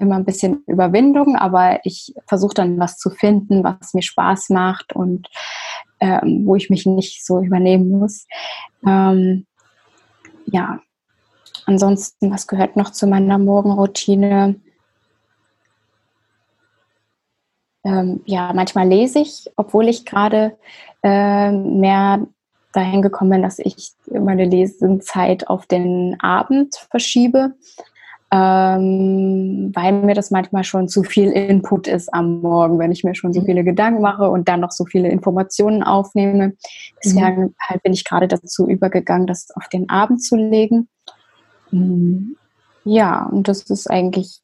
[0.00, 4.94] immer ein bisschen Überwindung, aber ich versuche dann was zu finden, was mir Spaß macht
[4.94, 5.28] und
[6.00, 8.26] ähm, wo ich mich nicht so übernehmen muss.
[8.86, 9.46] Ähm,
[10.46, 10.80] ja,
[11.66, 14.56] ansonsten, was gehört noch zu meiner Morgenroutine?
[17.84, 20.56] Ähm, ja, manchmal lese ich, obwohl ich gerade
[21.02, 22.26] äh, mehr
[22.72, 27.54] dahin gekommen bin, dass ich meine Lesenzeit auf den Abend verschiebe,
[28.32, 33.14] ähm, weil mir das manchmal schon zu viel Input ist am Morgen, wenn ich mir
[33.14, 33.44] schon so mhm.
[33.44, 36.54] viele Gedanken mache und dann noch so viele Informationen aufnehme.
[37.04, 37.54] Deswegen mhm.
[37.60, 40.88] halt bin ich gerade dazu übergegangen, das auf den Abend zu legen.
[41.70, 42.36] Mhm.
[42.84, 44.40] Ja, und das ist eigentlich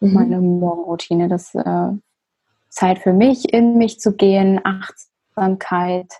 [0.00, 0.12] mhm.
[0.12, 1.88] meine Morgenroutine, das äh,
[2.68, 6.12] Zeit für mich, in mich zu gehen, Achtsamkeit,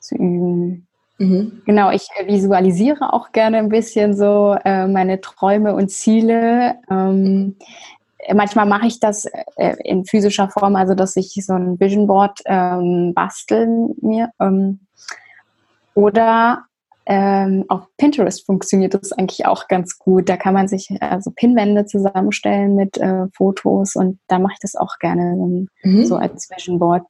[0.00, 0.86] zu üben.
[1.18, 1.62] Mhm.
[1.66, 6.76] Genau, ich visualisiere auch gerne ein bisschen so äh, meine Träume und Ziele.
[6.90, 7.56] Ähm,
[8.34, 12.40] manchmal mache ich das äh, in physischer Form, also dass ich so ein Vision Board
[12.46, 14.30] ähm, basteln mir.
[14.40, 14.80] Ähm,
[15.94, 16.64] oder
[17.06, 20.28] ähm, auf Pinterest funktioniert das eigentlich auch ganz gut.
[20.28, 24.76] Da kann man sich also Pinwände zusammenstellen mit äh, Fotos und da mache ich das
[24.76, 26.04] auch gerne mhm.
[26.06, 27.02] so als Vision Board.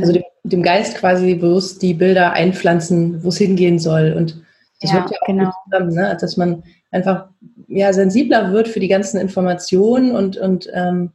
[0.00, 4.14] Also dem, dem, Geist quasi bewusst die Bilder einpflanzen, wo es hingehen soll.
[4.16, 4.42] Und
[4.80, 5.52] das ja, wird ja auch genau.
[5.64, 6.16] zusammen, ne?
[6.20, 7.28] dass man einfach
[7.68, 11.12] ja, sensibler wird für die ganzen Informationen und, und ähm,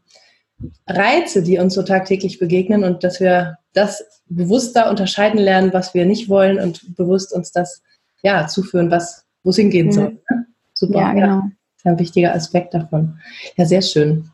[0.88, 6.06] Reize, die uns so tagtäglich begegnen und dass wir das bewusster unterscheiden lernen, was wir
[6.06, 7.82] nicht wollen und bewusst uns das
[8.22, 9.92] ja zuführen, was wo es hingehen mhm.
[9.92, 10.20] soll.
[10.30, 10.46] Ne?
[10.74, 11.28] Super, ja, genau.
[11.28, 13.20] Ja, ist ein wichtiger Aspekt davon.
[13.58, 14.30] Ja, sehr schön.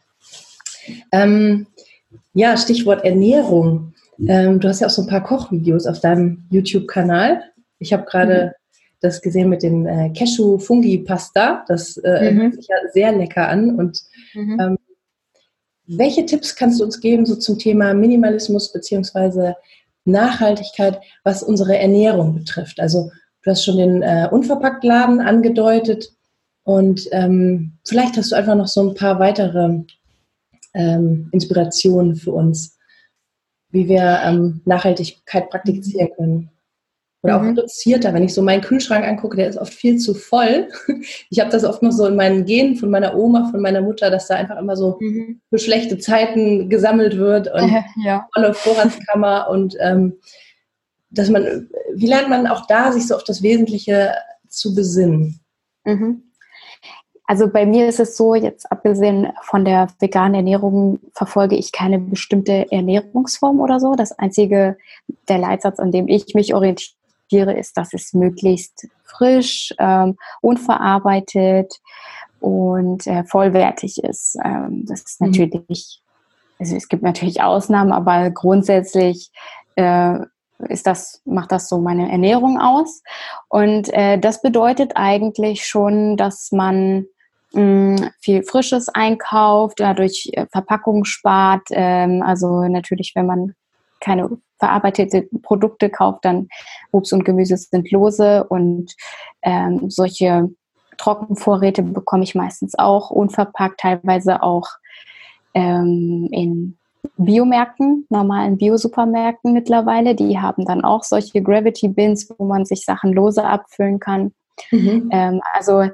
[1.12, 1.68] Ähm,
[2.34, 3.94] ja, Stichwort Ernährung.
[4.28, 7.44] Ähm, du hast ja auch so ein paar Kochvideos auf deinem YouTube-Kanal.
[7.80, 8.80] Ich habe gerade mhm.
[9.02, 11.66] das gesehen mit dem äh, Cashew-Fungi-Pasta.
[11.68, 12.42] Das äh, mhm.
[12.42, 13.76] hört sich ja sehr lecker an.
[13.76, 14.02] Und
[14.34, 14.60] mhm.
[14.60, 14.78] ähm,
[15.88, 19.54] welche Tipps kannst du uns geben so zum Thema Minimalismus bzw.
[20.06, 22.80] Nachhaltigkeit, was unsere Ernährung betrifft?
[22.80, 23.12] Also
[23.44, 26.12] du hast schon den äh, Unverpacktladen angedeutet
[26.64, 29.80] und ähm, vielleicht hast du einfach noch so ein paar weitere
[30.74, 32.78] ähm, Inspirationen für uns
[33.72, 36.50] wie wir ähm, Nachhaltigkeit praktizieren können.
[37.22, 37.50] Oder auch mhm.
[37.50, 38.14] reduzierter.
[38.14, 40.70] Wenn ich so meinen Kühlschrank angucke, der ist oft viel zu voll.
[41.30, 44.10] Ich habe das oft noch so in meinen Genen von meiner Oma, von meiner Mutter,
[44.10, 45.42] dass da einfach immer so mhm.
[45.50, 47.72] für schlechte Zeiten gesammelt wird und
[48.04, 48.28] ja.
[48.34, 50.14] volle Vorratskammer und ähm,
[51.12, 54.14] dass man, wie lernt man auch da, sich so auf das Wesentliche
[54.48, 55.40] zu besinnen?
[55.86, 56.24] Mhm.
[57.30, 62.00] Also bei mir ist es so, jetzt abgesehen von der veganen Ernährung verfolge ich keine
[62.00, 63.94] bestimmte Ernährungsform oder so.
[63.94, 64.80] Das einzige,
[65.28, 71.72] der Leitsatz, an dem ich mich orientiere, ist, dass es möglichst frisch, ähm, unverarbeitet
[72.40, 74.36] und äh, vollwertig ist.
[74.44, 75.28] Ähm, das ist mhm.
[75.28, 76.02] natürlich,
[76.58, 79.30] also es gibt natürlich Ausnahmen, aber grundsätzlich
[79.76, 80.18] äh,
[80.68, 83.04] ist das, macht das so meine Ernährung aus.
[83.50, 87.06] Und äh, das bedeutet eigentlich schon, dass man
[87.52, 91.64] viel Frisches einkauft, dadurch äh, Verpackung spart.
[91.72, 93.56] Ähm, also natürlich, wenn man
[94.00, 96.48] keine verarbeitete Produkte kauft, dann
[96.92, 98.94] Obst und Gemüse sind lose und
[99.42, 100.50] ähm, solche
[100.98, 104.68] Trockenvorräte bekomme ich meistens auch unverpackt, teilweise auch
[105.54, 106.78] ähm, in
[107.18, 110.16] Biomärkten, normalen Biosupermärkten mittlerweile.
[110.16, 114.34] Die haben dann auch solche Gravity Bins, wo man sich Sachen lose abfüllen kann.
[114.72, 115.10] Mhm.
[115.54, 115.86] Also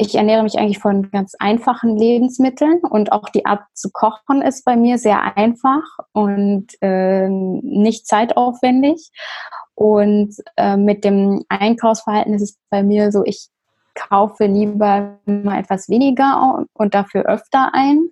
[0.00, 4.64] ich ernähre mich eigentlich von ganz einfachen Lebensmitteln und auch die Art zu kochen ist
[4.64, 5.82] bei mir sehr einfach
[6.12, 9.10] und äh, nicht zeitaufwendig.
[9.74, 13.48] Und äh, mit dem Einkaufsverhalten ist es bei mir so, ich
[13.96, 18.08] kaufe lieber mal etwas weniger und dafür öfter ein,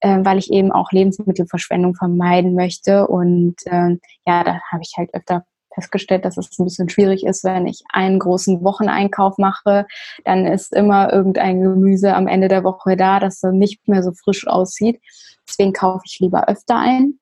[0.00, 3.06] äh, weil ich eben auch Lebensmittelverschwendung vermeiden möchte.
[3.06, 7.44] Und äh, ja, da habe ich halt öfter festgestellt, dass es ein bisschen schwierig ist,
[7.44, 9.86] wenn ich einen großen Wocheneinkauf mache,
[10.24, 14.12] dann ist immer irgendein Gemüse am Ende der Woche da, das dann nicht mehr so
[14.12, 15.00] frisch aussieht.
[15.46, 17.18] Deswegen kaufe ich lieber öfter ein.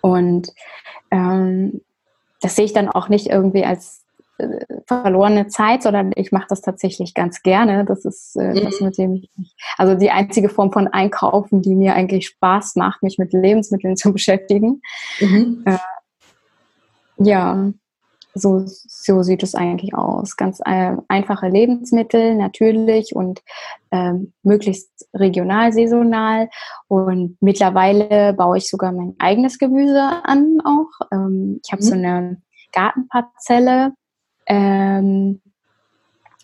[0.00, 0.52] Und
[1.10, 1.82] ähm,
[2.40, 4.02] das sehe ich dann auch nicht irgendwie als
[4.38, 7.84] äh, verlorene Zeit, sondern ich mache das tatsächlich ganz gerne.
[7.84, 8.64] Das ist äh, mhm.
[8.64, 9.28] das, mit dem ich
[9.76, 14.12] also die einzige Form von Einkaufen, die mir eigentlich Spaß macht, mich mit Lebensmitteln zu
[14.14, 14.80] beschäftigen.
[15.20, 15.62] Mhm.
[15.66, 15.76] Äh,
[17.20, 17.72] ja,
[18.34, 20.36] so, so sieht es eigentlich aus.
[20.36, 23.42] Ganz äh, einfache Lebensmittel, natürlich und
[23.90, 26.48] ähm, möglichst regional, saisonal.
[26.88, 31.06] Und mittlerweile baue ich sogar mein eigenes Gemüse an auch.
[31.12, 31.86] Ähm, ich habe mhm.
[31.86, 33.92] so eine Gartenparzelle
[34.46, 35.40] ähm,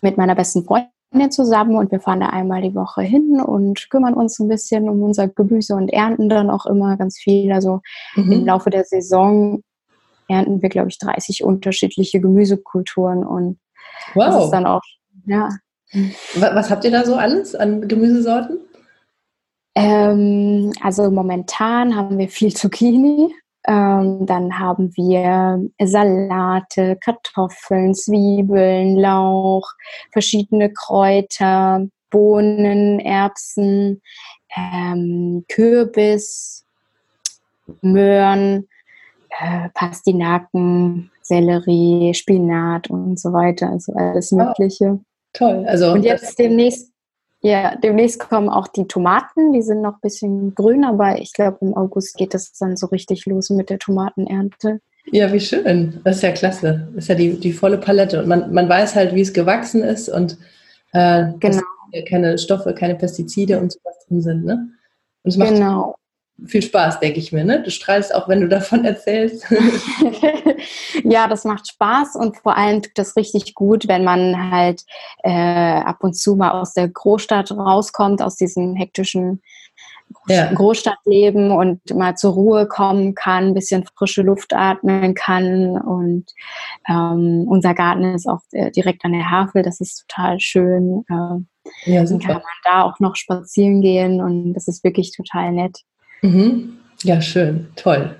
[0.01, 4.13] mit meiner besten Freundin zusammen und wir fahren da einmal die Woche hin und kümmern
[4.13, 7.51] uns ein bisschen um unser Gemüse und ernten dann auch immer ganz viel.
[7.53, 7.79] Also
[8.15, 8.31] mhm.
[8.31, 9.63] im Laufe der Saison
[10.27, 13.59] ernten wir, glaube ich, 30 unterschiedliche Gemüsekulturen und
[14.13, 14.25] wow.
[14.25, 14.81] das ist dann auch,
[15.25, 15.49] ja.
[16.35, 18.59] Was habt ihr da so alles an Gemüsesorten?
[19.75, 23.33] Ähm, also momentan haben wir viel Zucchini.
[23.67, 29.69] Ähm, dann haben wir Salate, Kartoffeln, Zwiebeln, Lauch,
[30.11, 34.01] verschiedene Kräuter, Bohnen, Erbsen,
[34.55, 36.65] ähm, Kürbis,
[37.81, 38.67] Möhren,
[39.39, 44.99] äh, Pastinaken, Sellerie, Spinat und so weiter, also alles ah, Mögliche.
[44.99, 45.01] Oh,
[45.33, 45.65] toll.
[45.67, 46.91] Also und jetzt demnächst,
[47.41, 51.57] ja, demnächst kommen auch die Tomaten, die sind noch ein bisschen grün, aber ich glaube
[51.61, 54.79] im August geht es dann so richtig los mit der Tomatenernte.
[55.11, 56.01] Ja, wie schön.
[56.03, 56.89] Das ist ja klasse.
[56.93, 58.21] Das ist ja die, die volle Palette.
[58.21, 60.37] Und man, man weiß halt, wie es gewachsen ist und
[60.91, 61.61] äh, genau.
[62.09, 64.43] keine Stoffe, keine Pestizide und sowas drin sind.
[64.45, 64.69] Ne?
[65.23, 65.95] Und es macht genau.
[66.45, 67.43] Viel Spaß, denke ich mir.
[67.43, 67.63] Ne?
[67.63, 69.45] Du strahlst auch, wenn du davon erzählst.
[71.03, 74.83] ja, das macht Spaß und vor allem tut das richtig gut, wenn man halt
[75.23, 79.41] äh, ab und zu mal aus der Großstadt rauskommt, aus diesem hektischen
[80.27, 80.53] ja.
[80.53, 85.77] Großstadtleben und mal zur Ruhe kommen kann, ein bisschen frische Luft atmen kann.
[85.81, 86.25] Und
[86.87, 91.03] ähm, unser Garten ist auch äh, direkt an der Havel, das ist total schön.
[91.09, 95.51] Äh, ja, dann kann man da auch noch spazieren gehen und das ist wirklich total
[95.51, 95.83] nett.
[96.21, 96.77] Mhm.
[97.03, 98.15] Ja, schön, toll.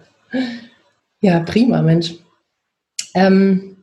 [1.21, 2.15] Ja, prima, Mensch.
[3.15, 3.77] Ähm,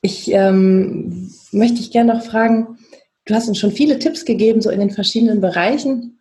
[0.00, 2.78] ich ähm, möchte dich gerne noch fragen,
[3.24, 6.18] du hast uns schon viele Tipps gegeben, so in den verschiedenen Bereichen.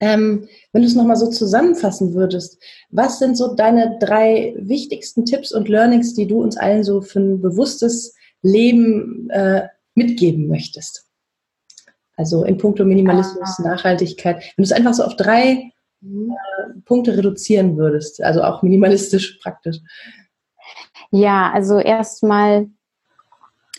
[0.00, 5.52] Ähm, wenn du es nochmal so zusammenfassen würdest, was sind so deine drei wichtigsten Tipps
[5.52, 11.06] und Learnings, die du uns allen so für ein bewusstes Leben äh, mitgeben möchtest?
[12.16, 13.62] Also in puncto Minimalismus, ah.
[13.62, 14.36] Nachhaltigkeit.
[14.36, 16.32] Wenn du es einfach so auf drei mhm.
[16.32, 19.78] äh, Punkte reduzieren würdest, also auch minimalistisch praktisch.
[21.10, 22.68] Ja, also erstmal,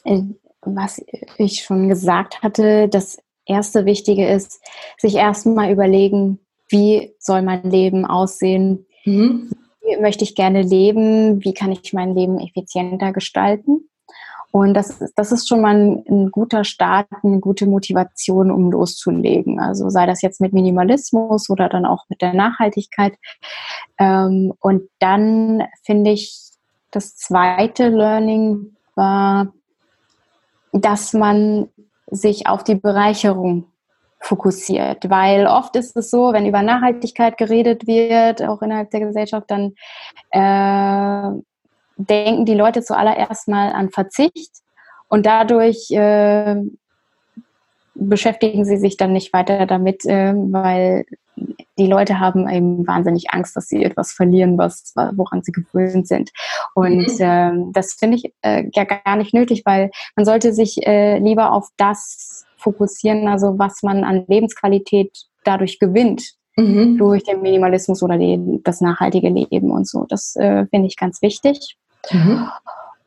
[0.03, 0.21] äh,
[0.62, 1.01] was
[1.38, 4.62] ich schon gesagt hatte, das erste Wichtige ist,
[4.97, 8.86] sich erstmal überlegen, wie soll mein Leben aussehen?
[9.05, 9.51] Mhm.
[9.82, 11.43] Wie möchte ich gerne leben?
[11.43, 13.88] Wie kann ich mein Leben effizienter gestalten?
[14.51, 19.59] Und das, das ist schon mal ein, ein, guter Start, eine gute Motivation, um loszulegen.
[19.59, 23.13] Also sei das jetzt mit Minimalismus oder dann auch mit der Nachhaltigkeit.
[23.99, 26.49] Ähm, und dann finde ich,
[26.91, 29.53] das zweite Learning war,
[30.73, 31.69] dass man
[32.07, 33.65] sich auf die Bereicherung
[34.19, 35.09] fokussiert.
[35.09, 39.73] Weil oft ist es so, wenn über Nachhaltigkeit geredet wird, auch innerhalb der Gesellschaft, dann
[40.31, 41.39] äh,
[41.99, 44.51] denken die Leute zuallererst mal an Verzicht
[45.09, 46.55] und dadurch äh,
[47.95, 51.05] beschäftigen sie sich dann nicht weiter damit, äh, weil
[51.77, 56.31] die Leute haben eben wahnsinnig Angst, dass sie etwas verlieren, was, woran sie gewöhnt sind.
[56.75, 61.17] Und ähm, das finde ich äh, ja gar nicht nötig, weil man sollte sich äh,
[61.19, 65.12] lieber auf das fokussieren, also was man an Lebensqualität
[65.43, 66.33] dadurch gewinnt.
[66.57, 66.97] Mhm.
[66.97, 70.05] Durch den Minimalismus oder die, das nachhaltige Leben und so.
[70.09, 71.77] Das äh, finde ich ganz wichtig.
[72.12, 72.50] Mhm.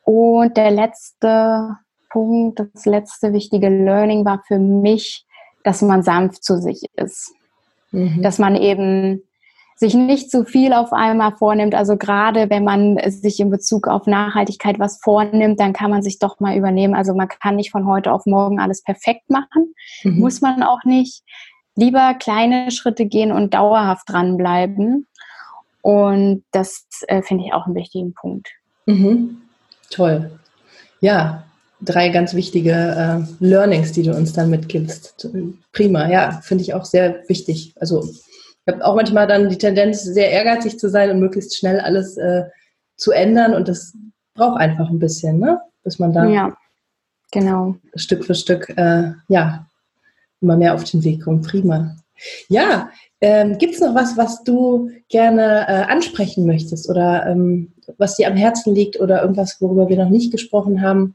[0.05, 1.77] Und der letzte
[2.11, 5.25] Punkt, das letzte wichtige Learning war für mich,
[5.65, 7.33] dass man sanft zu sich ist.
[7.91, 8.23] Mhm.
[8.23, 9.23] Dass man eben
[9.77, 11.75] sich nicht zu viel auf einmal vornimmt.
[11.75, 16.19] Also gerade wenn man sich in Bezug auf Nachhaltigkeit was vornimmt, dann kann man sich
[16.19, 16.95] doch mal übernehmen.
[16.95, 19.75] Also man kann nicht von heute auf morgen alles perfekt machen.
[20.05, 20.21] Mhm.
[20.21, 21.23] Muss man auch nicht.
[21.75, 25.09] Lieber kleine Schritte gehen und dauerhaft dranbleiben.
[25.81, 28.49] Und das äh, finde ich auch einen wichtigen Punkt.
[28.87, 29.43] Mhm.
[29.91, 30.31] Toll.
[31.01, 31.45] Ja,
[31.81, 35.29] drei ganz wichtige äh, Learnings, die du uns dann mitgibst.
[35.73, 37.75] Prima, ja, finde ich auch sehr wichtig.
[37.79, 41.81] Also ich habe auch manchmal dann die Tendenz, sehr ehrgeizig zu sein und möglichst schnell
[41.81, 42.45] alles äh,
[42.97, 43.95] zu ändern und das
[44.35, 45.61] braucht einfach ein bisschen, ne?
[45.83, 46.57] bis man da ja,
[47.33, 47.77] genau.
[47.97, 49.67] Stück für Stück äh, ja,
[50.41, 51.47] immer mehr auf den Weg kommt.
[51.47, 51.97] Prima.
[52.49, 52.91] Ja,
[53.23, 58.27] ähm, gibt es noch was, was du gerne äh, ansprechen möchtest oder ähm, was dir
[58.27, 61.15] am Herzen liegt oder irgendwas, worüber wir noch nicht gesprochen haben?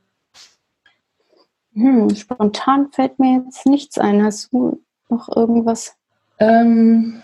[1.73, 4.23] Hm, spontan fällt mir jetzt nichts ein.
[4.23, 5.95] Hast du noch irgendwas?
[6.39, 7.21] Ähm,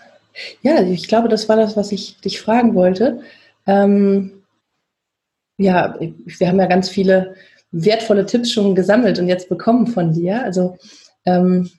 [0.60, 3.22] ja, ich glaube, das war das, was ich dich fragen wollte.
[3.66, 4.42] Ähm,
[5.56, 7.34] ja, wir haben ja ganz viele
[7.72, 10.42] wertvolle Tipps schon gesammelt und jetzt bekommen von dir.
[10.42, 10.76] Also
[11.24, 11.70] ähm,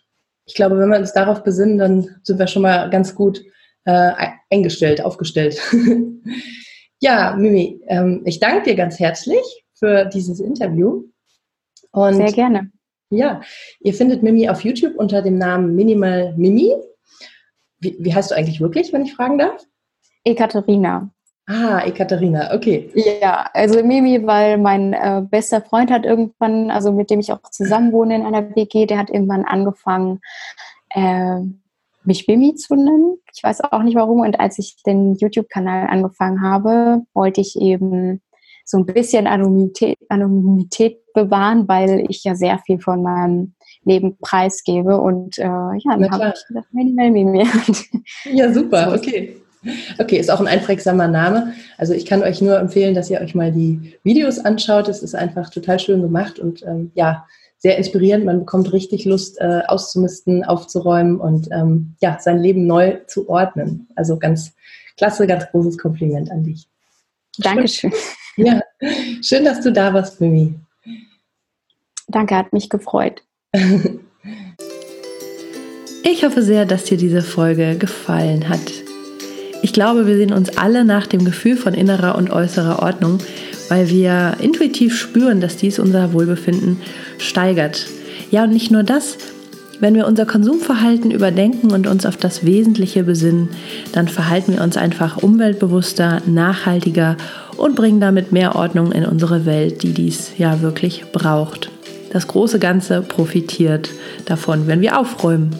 [0.45, 3.43] ich glaube, wenn wir uns darauf besinnen, dann sind wir schon mal ganz gut
[3.85, 4.11] äh,
[4.49, 5.59] eingestellt, aufgestellt.
[6.99, 11.03] ja, Mimi, ähm, ich danke dir ganz herzlich für dieses Interview.
[11.91, 12.71] Und Sehr gerne.
[13.09, 13.41] Ja,
[13.79, 16.73] ihr findet Mimi auf YouTube unter dem Namen Minimal Mimi.
[17.79, 19.63] Wie, wie heißt du eigentlich wirklich, wenn ich fragen darf?
[20.23, 21.11] Ekaterina.
[21.47, 22.89] Ah, Ekaterina, okay.
[22.95, 27.41] Ja, also Mimi, weil mein äh, bester Freund hat irgendwann, also mit dem ich auch
[27.51, 30.21] zusammen wohne in einer WG, der hat irgendwann angefangen,
[30.89, 31.41] äh,
[32.03, 33.17] mich Mimi zu nennen.
[33.35, 34.21] Ich weiß auch nicht warum.
[34.21, 38.21] Und als ich den YouTube-Kanal angefangen habe, wollte ich eben
[38.63, 43.53] so ein bisschen Anonymität, Anonymität bewahren, weil ich ja sehr viel von meinem
[43.83, 44.99] Leben preisgebe.
[44.99, 47.47] Und äh, ja, dann habe ich gedacht, Minimal Mimi.
[48.31, 49.35] Ja, super, okay.
[49.99, 51.53] Okay, ist auch ein einprägsamer Name.
[51.77, 54.87] Also ich kann euch nur empfehlen, dass ihr euch mal die Videos anschaut.
[54.87, 57.25] Es ist einfach total schön gemacht und ähm, ja,
[57.57, 58.25] sehr inspirierend.
[58.25, 63.87] Man bekommt richtig Lust, äh, auszumisten, aufzuräumen und ähm, ja, sein Leben neu zu ordnen.
[63.95, 64.53] Also ganz
[64.97, 66.67] klasse, ganz großes Kompliment an dich.
[67.39, 67.91] Dankeschön.
[68.37, 68.59] Ja,
[69.21, 70.55] schön, dass du da warst, Mimi.
[72.09, 73.23] Danke, hat mich gefreut.
[76.07, 78.84] Ich hoffe sehr, dass dir diese Folge gefallen hat.
[79.65, 83.17] Ich glaube, wir sehen uns alle nach dem Gefühl von innerer und äußerer Ordnung,
[83.67, 86.79] weil wir intuitiv spüren, dass dies unser Wohlbefinden
[87.17, 87.87] steigert.
[88.29, 89.17] Ja, und nicht nur das,
[89.79, 93.49] wenn wir unser Konsumverhalten überdenken und uns auf das Wesentliche besinnen,
[93.91, 97.17] dann verhalten wir uns einfach umweltbewusster, nachhaltiger
[97.57, 101.71] und bringen damit mehr Ordnung in unsere Welt, die dies ja wirklich braucht.
[102.13, 103.89] Das große Ganze profitiert
[104.25, 105.55] davon, wenn wir aufräumen.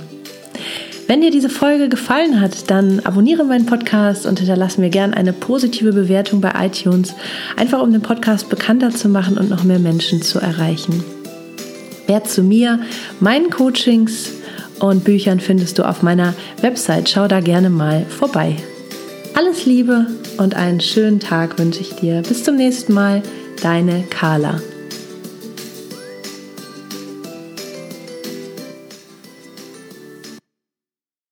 [1.08, 5.34] Wenn dir diese Folge gefallen hat, dann abonniere meinen Podcast und hinterlasse mir gerne eine
[5.34, 7.14] positive Bewertung bei iTunes,
[7.56, 11.04] einfach um den Podcast bekannter zu machen und noch mehr Menschen zu erreichen.
[12.08, 12.80] Mehr zu mir,
[13.20, 14.32] meinen Coachings
[14.80, 17.10] und Büchern findest du auf meiner Website.
[17.10, 18.56] Schau da gerne mal vorbei.
[19.36, 22.24] Alles Liebe und einen schönen Tag wünsche ich dir.
[22.28, 23.22] Bis zum nächsten Mal,
[23.62, 24.60] deine Carla.